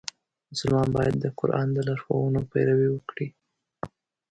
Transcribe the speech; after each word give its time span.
مسلمان 0.51 0.87
باید 0.95 1.15
د 1.19 1.25
قرآن 1.39 1.67
د 1.73 1.77
لارښوونو 1.87 2.39
پیروي 2.51 2.89
وکړي. 2.91 3.27